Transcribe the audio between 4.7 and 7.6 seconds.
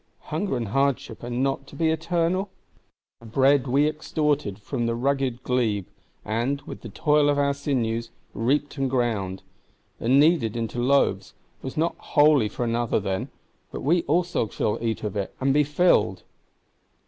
the rugged glebe, and, with the toil of our